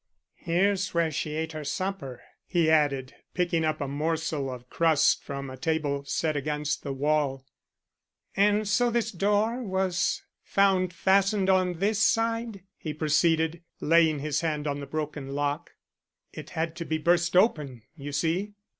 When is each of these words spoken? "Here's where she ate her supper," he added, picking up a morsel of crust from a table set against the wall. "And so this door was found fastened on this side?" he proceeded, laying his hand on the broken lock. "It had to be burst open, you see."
"Here's 0.39 0.95
where 0.95 1.11
she 1.11 1.35
ate 1.35 1.51
her 1.51 1.63
supper," 1.63 2.23
he 2.47 2.71
added, 2.71 3.13
picking 3.35 3.63
up 3.63 3.79
a 3.79 3.87
morsel 3.87 4.51
of 4.51 4.67
crust 4.67 5.23
from 5.23 5.47
a 5.47 5.55
table 5.57 6.05
set 6.05 6.35
against 6.35 6.81
the 6.81 6.91
wall. 6.91 7.45
"And 8.35 8.67
so 8.67 8.89
this 8.89 9.11
door 9.11 9.61
was 9.61 10.23
found 10.43 10.91
fastened 10.91 11.51
on 11.51 11.73
this 11.73 11.99
side?" 11.99 12.63
he 12.79 12.95
proceeded, 12.95 13.61
laying 13.79 14.17
his 14.17 14.41
hand 14.41 14.65
on 14.65 14.79
the 14.79 14.87
broken 14.87 15.35
lock. 15.35 15.75
"It 16.33 16.49
had 16.57 16.75
to 16.77 16.85
be 16.85 16.97
burst 16.97 17.37
open, 17.37 17.83
you 17.95 18.11
see." 18.11 18.53